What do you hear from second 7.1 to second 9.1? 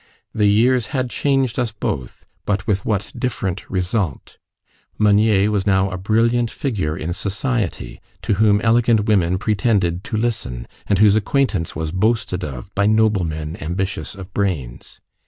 society, to whom elegant